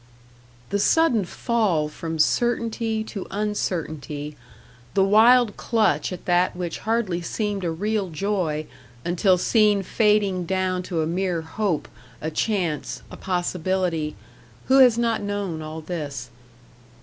The 0.71 0.79
sudden 0.79 1.25
fall 1.25 1.87
from 1.87 2.17
certainty 2.17 3.03
to 3.03 3.27
uncertainty 3.29 4.35
the 4.95 5.03
wild 5.03 5.57
clutch 5.57 6.11
at 6.11 6.25
that 6.25 6.55
which 6.55 6.79
hardly 6.89 7.21
seemed 7.21 7.63
a 7.63 7.69
real 7.69 8.09
joy 8.09 8.65
until 9.05 9.37
seen 9.37 9.83
fading 9.83 10.47
down 10.47 10.81
to 10.89 11.03
a 11.03 11.05
mere 11.05 11.43
hope, 11.43 11.87
a 12.19 12.31
chance, 12.31 13.03
a 13.11 13.15
possibility 13.15 14.15
who 14.69 14.79
has 14.79 14.97
not 14.97 15.21
known 15.21 15.61
all 15.61 15.81
this? 15.81 16.31